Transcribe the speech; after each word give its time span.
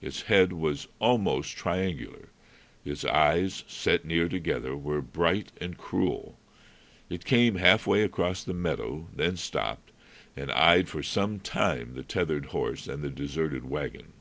Its 0.00 0.22
head 0.30 0.52
was 0.52 0.86
almost 1.00 1.56
triangular; 1.56 2.28
its 2.84 3.04
eyes, 3.04 3.64
set 3.66 4.04
near 4.04 4.28
together, 4.28 4.76
were 4.76 5.00
bright 5.02 5.50
and 5.60 5.76
cruel. 5.76 6.38
It 7.10 7.24
came 7.24 7.56
half 7.56 7.84
way 7.84 8.02
across 8.04 8.44
the 8.44 8.54
meadow, 8.54 9.08
then 9.12 9.36
stopped, 9.36 9.90
and 10.36 10.52
eyed 10.52 10.88
for 10.88 11.02
some 11.02 11.40
time 11.40 11.94
the 11.94 12.04
tethered 12.04 12.46
horse 12.54 12.86
and 12.86 13.02
the 13.02 13.10
deserted 13.10 13.68
wagon. 13.68 14.12